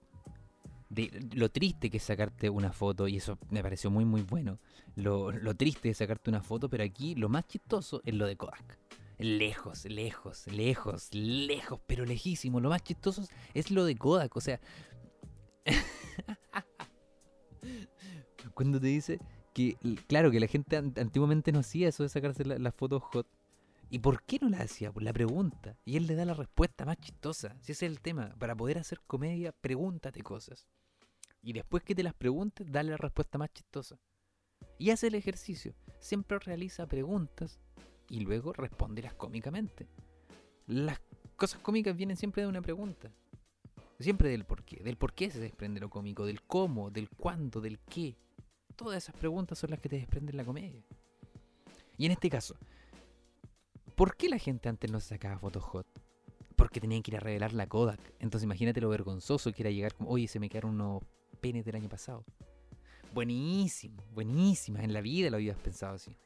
[1.34, 4.58] Lo triste que es sacarte una foto, y eso me pareció muy muy bueno.
[4.96, 8.36] Lo, lo triste de sacarte una foto, pero aquí lo más chistoso es lo de
[8.36, 8.78] Kodak.
[9.18, 12.60] Lejos, lejos, lejos, lejos, pero lejísimo.
[12.60, 13.24] Lo más chistoso
[13.54, 14.60] es lo de Kodak, o sea...
[18.54, 19.18] Cuando te dice
[19.52, 23.02] que, claro, que la gente an- antiguamente no hacía eso de sacarse la- las fotos
[23.02, 23.26] hot.
[23.90, 24.92] ¿Y por qué no la hacía?
[24.92, 25.76] Por la pregunta.
[25.84, 27.56] Y él le da la respuesta más chistosa.
[27.60, 28.34] Si ese es el tema.
[28.38, 30.66] Para poder hacer comedia, pregúntate cosas.
[31.42, 33.98] Y después que te las preguntes, dale la respuesta más chistosa.
[34.78, 35.74] Y hace el ejercicio.
[36.00, 37.60] Siempre realiza preguntas
[38.10, 39.88] y luego respóndelas cómicamente.
[40.66, 41.00] Las
[41.36, 43.10] cosas cómicas vienen siempre de una pregunta.
[43.98, 44.82] Siempre del por qué.
[44.82, 48.16] Del por qué se desprende lo cómico, del cómo, del cuándo, del qué.
[48.76, 50.84] Todas esas preguntas son las que te desprenden la comedia.
[51.96, 52.54] Y en este caso,
[53.98, 55.86] ¿por qué la gente antes no se sacaba fotos hot?
[56.54, 58.00] Porque tenían que ir a revelar la Kodak.
[58.20, 61.02] Entonces imagínate lo vergonzoso que era llegar como, oye, se me quedaron unos
[61.40, 62.24] penes del año pasado.
[63.12, 64.84] Buenísimo, buenísima.
[64.84, 66.16] En la vida lo habías pensado así.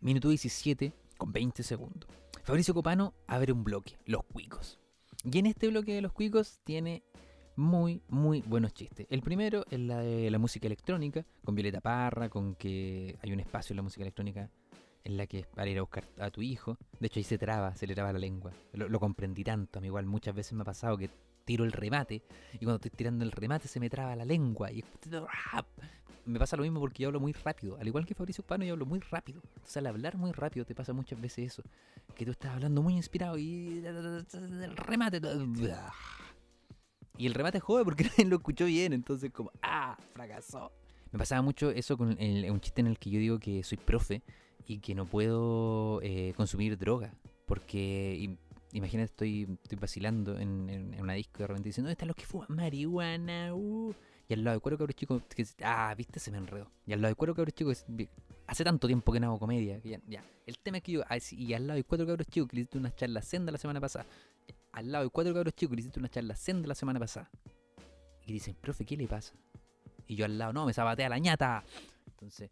[0.00, 2.08] Minuto 17 con 20 segundos.
[2.42, 4.80] Fabricio Copano abre un bloque, Los Cuicos.
[5.24, 7.02] Y en este bloque de Los Cuicos tiene
[7.54, 9.06] muy, muy buenos chistes.
[9.10, 13.40] El primero es la de la música electrónica, con Violeta Parra, con que hay un
[13.40, 14.50] espacio en la música electrónica
[15.04, 16.78] en la que para ir a buscar a tu hijo.
[17.00, 18.52] De hecho, ahí se traba, se le traba la lengua.
[18.72, 19.78] Lo, comprendí tanto.
[19.78, 21.10] A mí igual muchas veces me ha pasado que
[21.44, 22.22] tiro el remate
[22.54, 24.70] y cuando estoy tirando el remate se me traba la lengua.
[24.70, 24.84] Y
[26.24, 27.76] me pasa lo mismo porque yo hablo muy rápido.
[27.78, 29.42] Al igual que Fabricio Pano, yo hablo muy rápido.
[29.56, 31.62] Entonces, al hablar muy rápido te pasa muchas veces eso.
[32.14, 35.20] Que tú estás hablando muy inspirado y el remate...
[37.18, 38.92] Y el remate jode porque nadie lo escuchó bien.
[38.92, 39.98] Entonces, como, ¡ah!
[40.14, 40.72] Fracasó.
[41.10, 44.22] Me pasaba mucho eso con un chiste en el que yo digo que soy profe
[44.66, 47.14] y que no puedo eh, consumir droga.
[47.46, 48.38] Porque im-
[48.72, 52.24] imagínate, estoy, estoy vacilando en, una disco y de repente dicen, ¿dónde están los que
[52.26, 53.54] fuman marihuana?
[53.54, 53.94] Uh".
[54.28, 55.22] Y al lado de cuero cabros chicos,
[55.62, 56.70] ah, viste, se me enredó.
[56.86, 57.84] Y al lado de cuero cabros chicos,
[58.46, 59.80] hace tanto tiempo que no hago comedia.
[60.06, 60.22] ya.
[60.46, 62.78] El tema es que yo, ah, y al lado de cuatro cabros chicos que hiciste
[62.78, 64.06] una charla senda la semana pasada.
[64.72, 67.28] Al lado de cuatro cabros chicos que hiciste una charla senda la semana pasada.
[68.24, 69.34] Y dicen, profe, ¿qué le pasa?
[70.06, 71.62] Y yo al lado, no, me sabatea la ñata.
[72.06, 72.48] Entonces,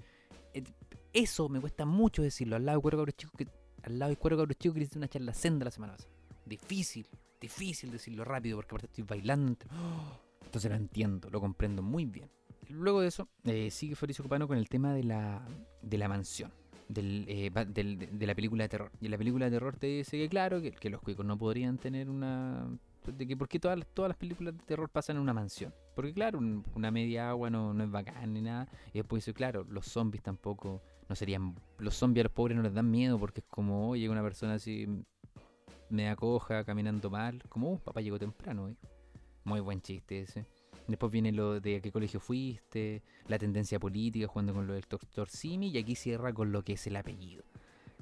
[0.53, 0.64] eh,
[1.12, 2.57] eso me cuesta mucho decirlo.
[2.57, 3.49] Al lado de cuatro cabros chicos que.
[3.83, 6.12] Al lado de cuatro cabros chicos que hiciste una charla senda la semana pasada.
[6.46, 7.07] Difícil,
[7.40, 9.57] difícil decirlo rápido porque aparte estoy bailando.
[10.44, 12.29] Entonces lo entiendo, lo comprendo muy bien.
[12.68, 15.46] Luego de eso, eh, sigue Fabricio Copano con el tema de la,
[15.83, 16.53] de la mansión.
[16.88, 18.90] Del, eh, del- de, la película de terror.
[19.01, 21.79] Y en la película de terror te dice que claro, que, los cuicos no podrían
[21.79, 22.66] tener una...
[23.07, 25.73] De que por qué todas, todas las películas de terror pasan en una mansión.
[25.94, 28.68] Porque claro, un- una media agua no, no es bacán ni nada.
[28.92, 31.57] Y después dice, claro, los zombies tampoco no serían...
[31.79, 34.87] Los zombies los pobres no les dan miedo porque es como, oye, una persona así
[35.90, 37.42] media coja, caminando mal.
[37.49, 38.77] Como, uh, papá llegó temprano hoy.
[39.42, 40.46] Muy buen chiste ese.
[40.87, 44.85] Después viene lo de a qué colegio fuiste, la tendencia política, jugando con lo del
[44.88, 47.44] doctor Simi, y aquí cierra con lo que es el apellido.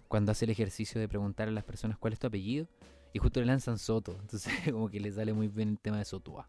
[0.07, 2.66] Cuando hace el ejercicio de preguntar a las personas cuál es tu apellido,
[3.14, 6.05] y justo le lanzan Soto, entonces como que le sale muy bien el tema de
[6.05, 6.49] Sotua.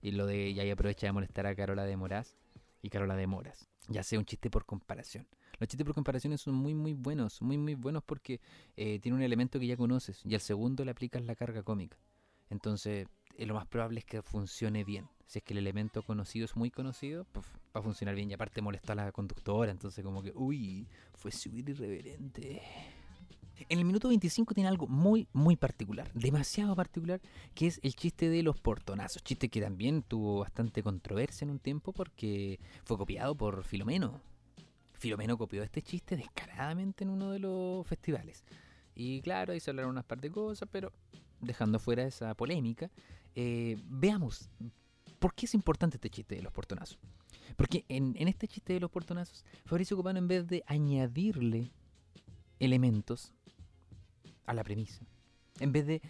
[0.00, 2.36] Y lo de, y ahí aprovecha de molestar a Carola de Moraz
[2.80, 3.68] y Carola de Moras.
[3.88, 5.26] Ya sea un chiste por comparación.
[5.60, 8.40] Los chistes por comparaciones son muy muy buenos, muy muy buenos porque
[8.76, 11.98] eh, tiene un elemento que ya conoces y al segundo le aplicas la carga cómica.
[12.48, 15.06] Entonces, eh, lo más probable es que funcione bien.
[15.26, 18.30] Si es que el elemento conocido es muy conocido, va a funcionar bien.
[18.30, 22.62] Y aparte molestó a la conductora, entonces como que, uy, fue subir irreverente.
[23.68, 27.20] En el minuto 25 tiene algo muy, muy particular, demasiado particular,
[27.54, 29.22] que es el chiste de los portonazos.
[29.22, 34.22] Chiste que también tuvo bastante controversia en un tiempo porque fue copiado por Filomeno.
[35.00, 38.44] Filomeno copió este chiste descaradamente en uno de los festivales.
[38.94, 40.92] Y claro, ahí se hablaron unas par de cosas, pero
[41.40, 42.90] dejando fuera esa polémica,
[43.34, 44.50] eh, veamos
[45.18, 46.98] por qué es importante este chiste de los portonazos.
[47.56, 51.72] Porque en, este chiste de los portonazos, Fabricio Copano, en vez de añadirle
[52.58, 53.32] elementos
[54.44, 55.02] a la premisa,
[55.60, 56.02] en vez de,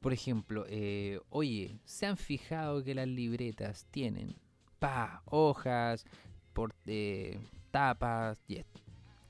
[0.00, 4.36] por ejemplo, eh, oye, ¿se han fijado que las libretas tienen
[4.78, 6.06] pa, hojas,
[6.54, 7.38] por, eh,
[7.70, 8.80] tapas y esto?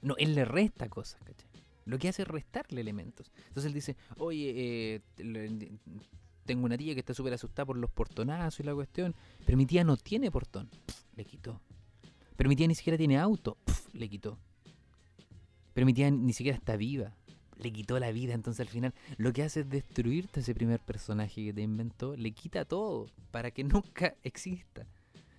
[0.03, 1.49] No, él le resta cosas, ¿cachai?
[1.85, 3.33] Lo que hace es restarle elementos.
[3.49, 5.79] Entonces él dice, oye, eh,
[6.45, 9.67] tengo una tía que está súper asustada por los portonazos y la cuestión, pero mi
[9.67, 10.69] tía no tiene portón.
[11.17, 11.61] Le quitó.
[12.37, 13.57] Pero mi tía ni siquiera tiene auto.
[13.93, 14.39] Le quitó.
[15.73, 17.15] Pero mi tía ni siquiera está viva.
[17.57, 18.35] Le quitó la vida.
[18.35, 22.17] Entonces al final lo que hace es destruirte ese primer personaje que te inventó.
[22.17, 24.87] Le quita todo para que nunca exista.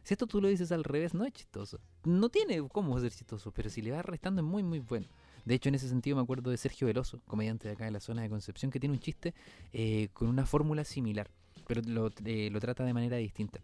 [0.09, 1.79] Si esto tú lo dices al revés, no es chistoso.
[2.03, 5.05] No tiene cómo ser chistoso, pero si le vas restando es muy, muy bueno.
[5.45, 7.99] De hecho, en ese sentido me acuerdo de Sergio Veloso, comediante de acá de la
[7.99, 9.35] zona de Concepción, que tiene un chiste
[9.71, 11.29] eh, con una fórmula similar,
[11.67, 13.59] pero lo, eh, lo trata de manera distinta.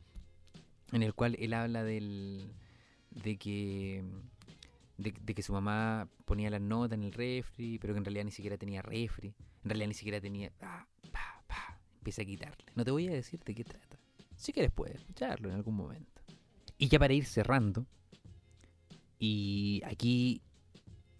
[0.92, 2.54] En el cual él habla del,
[3.10, 4.04] de que
[5.00, 8.32] de que su mamá ponía las notas en el refri, pero que en realidad ni
[8.32, 10.52] siquiera tenía refri, en realidad ni siquiera tenía...
[10.62, 12.66] ah, pa, pa, empieza a quitarle.
[12.76, 13.98] No te voy a decir de qué trata.
[14.36, 16.15] Si quieres puedes escucharlo en algún momento.
[16.78, 17.86] Y ya para ir cerrando,
[19.18, 20.42] y aquí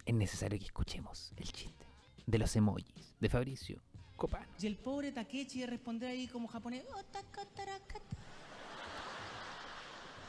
[0.04, 1.86] es necesario que escuchemos el chiste
[2.26, 3.82] de los emojis de Fabricio
[4.16, 4.46] Copano.
[4.60, 6.84] Y el pobre Takechi de responder ahí como japonés.
[6.94, 8.16] "Otakarakata".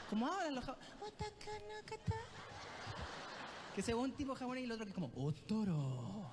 [0.10, 0.88] Como hablan los japoneses.
[3.76, 6.30] Que se ve un tipo japonés y el otro que es como, Otoro.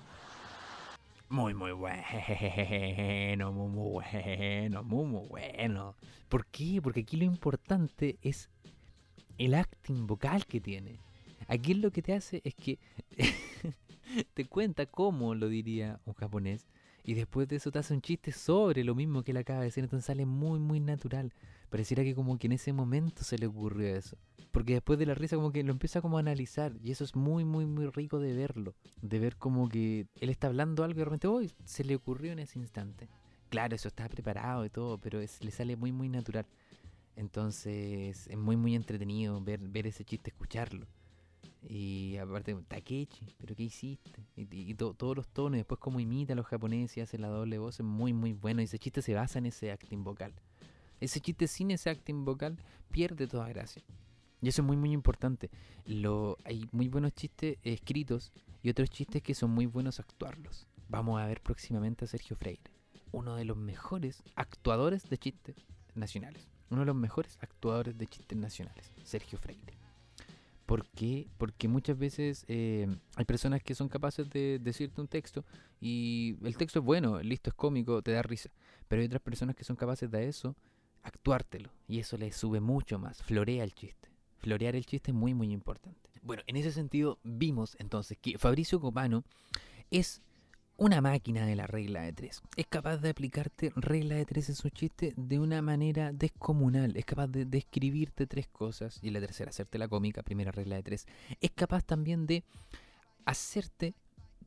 [1.29, 5.95] Muy, muy bueno, muy, muy bueno, muy, muy bueno.
[6.29, 6.79] ¿Por qué?
[6.81, 8.49] Porque aquí lo importante es
[9.37, 10.99] el acting vocal que tiene.
[11.47, 12.79] Aquí lo que te hace es que
[14.33, 16.67] te cuenta cómo lo diría un japonés
[17.03, 19.65] y después de eso te hace un chiste sobre lo mismo que él acaba de
[19.65, 21.33] decir, entonces sale muy, muy natural.
[21.69, 24.17] Pareciera que como que en ese momento se le ocurrió eso.
[24.51, 27.15] Porque después de la risa como que lo empieza como a analizar y eso es
[27.15, 28.73] muy, muy, muy rico de verlo.
[29.01, 32.39] De ver como que él está hablando algo y de repente, se le ocurrió en
[32.39, 33.07] ese instante.
[33.49, 36.47] Claro, eso está preparado y todo, pero es, le sale muy, muy natural.
[37.15, 40.85] Entonces es muy, muy entretenido ver, ver ese chiste, escucharlo.
[41.67, 44.23] Y aparte, Takechi, ¿pero qué hiciste?
[44.35, 47.17] Y, y- y to- todos los tonos, después como imita a los japoneses y hace
[47.17, 48.61] la doble voz, es muy, muy bueno.
[48.61, 50.33] Y ese chiste se basa en ese acting vocal.
[50.99, 52.57] Ese chiste sin ese acting vocal
[52.91, 53.83] pierde toda gracia.
[54.41, 55.49] Y eso es muy, muy importante.
[55.85, 60.67] Lo, hay muy buenos chistes escritos y otros chistes que son muy buenos actuarlos.
[60.87, 62.61] Vamos a ver próximamente a Sergio Freire,
[63.11, 65.55] uno de los mejores actuadores de chistes
[65.95, 66.47] nacionales.
[66.69, 69.73] Uno de los mejores actuadores de chistes nacionales, Sergio Freire.
[70.65, 71.27] ¿Por qué?
[71.37, 75.45] Porque muchas veces eh, hay personas que son capaces de decirte un texto
[75.79, 78.49] y el texto es bueno, listo, es cómico, te da risa.
[78.87, 80.55] Pero hay otras personas que son capaces de eso,
[81.03, 81.69] actuártelo.
[81.87, 84.09] Y eso le sube mucho más, florea el chiste.
[84.39, 86.09] Florear el chiste es muy, muy importante.
[86.21, 89.23] Bueno, en ese sentido vimos entonces que Fabricio Copano
[89.91, 90.21] es
[90.77, 92.41] una máquina de la regla de tres.
[92.55, 96.95] Es capaz de aplicarte regla de tres en su chiste de una manera descomunal.
[96.97, 100.83] Es capaz de describirte tres cosas y la tercera, hacerte la cómica, primera regla de
[100.83, 101.07] tres.
[101.39, 102.43] Es capaz también de
[103.25, 103.95] hacerte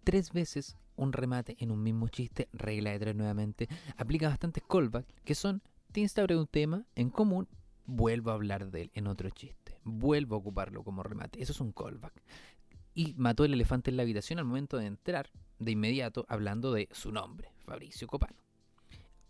[0.05, 3.69] tres veces un remate en un mismo chiste, regla de tres nuevamente.
[3.97, 5.63] Aplica bastantes callbacks que son,
[5.93, 7.49] te instauré un tema en común,
[7.87, 9.79] vuelvo a hablar de él en otro chiste.
[9.85, 11.43] Vuelvo a ocuparlo como remate.
[11.43, 12.13] Eso es un callback.
[12.95, 16.89] Y mató el elefante en la habitación al momento de entrar, de inmediato, hablando de
[16.93, 18.37] su nombre, Fabricio Copano.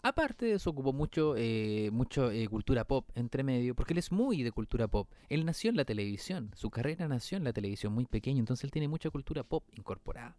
[0.02, 4.12] Aparte de eso, ocupó mucho, eh, mucho eh, cultura pop entre medio, porque él es
[4.12, 5.10] muy de cultura pop.
[5.28, 8.70] Él nació en la televisión, su carrera nació en la televisión muy pequeño, entonces él
[8.70, 10.36] tiene mucha cultura pop incorporada.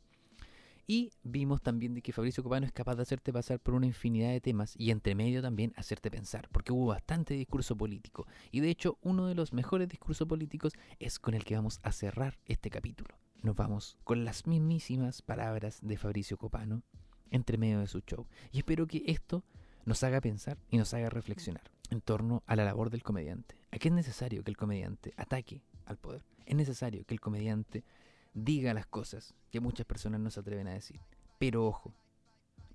[0.87, 4.31] Y vimos también de que Fabricio Copano es capaz de hacerte pasar por una infinidad
[4.31, 8.25] de temas y entre medio también hacerte pensar, porque hubo bastante discurso político.
[8.51, 11.91] Y de hecho, uno de los mejores discursos políticos es con el que vamos a
[11.91, 13.19] cerrar este capítulo.
[13.41, 16.83] Nos vamos con las mismísimas palabras de Fabricio Copano
[17.31, 18.27] entre medio de su show.
[18.51, 19.45] Y espero que esto
[19.85, 23.55] nos haga pensar y nos haga reflexionar en torno a la labor del comediante.
[23.71, 26.21] ¿A qué es necesario que el comediante ataque al poder?
[26.45, 27.85] Es necesario que el comediante
[28.33, 30.99] diga las cosas que muchas personas no se atreven a decir.
[31.37, 31.93] Pero ojo,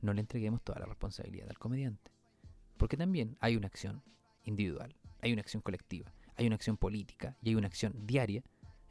[0.00, 2.10] no le entreguemos toda la responsabilidad al comediante.
[2.78, 4.02] Porque también hay una acción
[4.44, 8.42] individual, hay una acción colectiva, hay una acción política y hay una acción diaria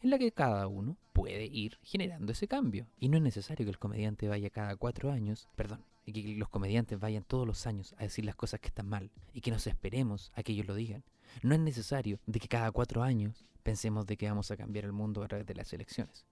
[0.03, 2.87] en la que cada uno puede ir generando ese cambio.
[2.99, 6.99] Y no es necesario que el comediante vaya cada cuatro años, perdón, que los comediantes
[6.99, 10.31] vayan todos los años a decir las cosas que están mal y que nos esperemos
[10.35, 11.03] a que ellos lo digan.
[11.41, 14.91] No es necesario de que cada cuatro años pensemos de que vamos a cambiar el
[14.91, 16.25] mundo a través de las elecciones.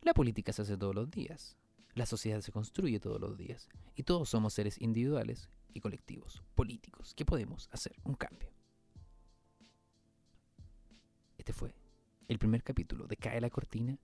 [0.00, 1.58] La política se hace todos los días,
[1.94, 7.12] la sociedad se construye todos los días y todos somos seres individuales y colectivos, políticos,
[7.14, 8.48] que podemos hacer un cambio.
[11.36, 11.74] Este fue
[12.30, 13.98] el primer capítulo de Cae la Cortina,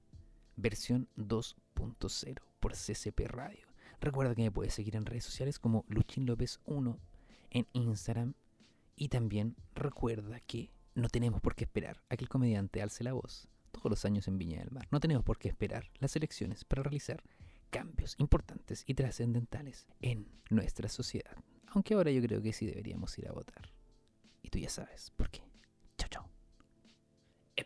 [0.56, 3.68] versión 2.0 por CCP Radio.
[4.00, 6.98] Recuerda que me puedes seguir en redes sociales como Luchín López 1
[7.50, 8.34] en Instagram
[8.96, 13.12] y también recuerda que no tenemos por qué esperar a que el comediante alce la
[13.12, 14.88] voz todos los años en Viña del Mar.
[14.90, 17.22] No tenemos por qué esperar las elecciones para realizar
[17.70, 21.36] cambios importantes y trascendentales en nuestra sociedad.
[21.68, 23.70] Aunque ahora yo creo que sí deberíamos ir a votar.
[24.42, 25.45] Y tú ya sabes por qué.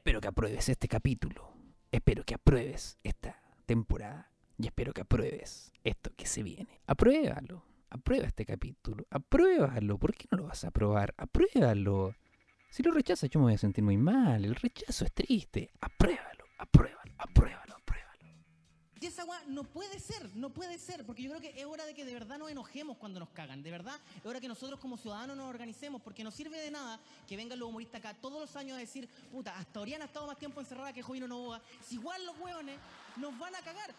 [0.01, 1.53] Espero que apruebes este capítulo.
[1.93, 4.31] Espero que apruebes esta temporada.
[4.57, 6.81] Y espero que apruebes esto que se viene.
[6.87, 7.63] Apruébalo.
[7.91, 9.07] Aprueba este capítulo.
[9.11, 9.99] Apruébalo.
[9.99, 11.13] ¿Por qué no lo vas a aprobar?
[11.19, 12.15] Apruébalo.
[12.71, 14.43] Si lo rechazas yo me voy a sentir muy mal.
[14.43, 15.71] El rechazo es triste.
[15.83, 16.47] Apruébalo.
[16.57, 17.00] Apruébalo.
[19.01, 21.87] Y esa agua no puede ser, no puede ser, porque yo creo que es hora
[21.87, 24.79] de que de verdad nos enojemos cuando nos cagan, de verdad, es hora que nosotros
[24.79, 28.39] como ciudadanos nos organicemos, porque no sirve de nada que vengan los humoristas acá todos
[28.39, 31.63] los años a decir, puta, hasta Oriana ha estado más tiempo encerrada que Jovino Novoa,
[31.89, 32.79] si igual los hueones
[33.17, 33.95] nos van a cagar.